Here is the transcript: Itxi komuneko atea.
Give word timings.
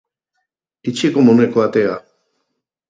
Itxi 0.91 1.13
komuneko 1.19 1.63
atea. 1.67 1.95